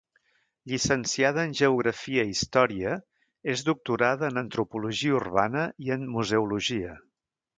[0.69, 2.95] Llicenciada en geografia i història,
[3.53, 6.97] és doctorada en antropologia urbana i en museologia.